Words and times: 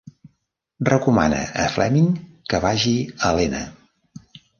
Recomana 0.87 1.41
a 1.63 1.65
Fleming 1.73 2.07
que 2.53 2.61
vagi 2.65 2.95
a 3.29 3.31
Lena. 3.41 3.61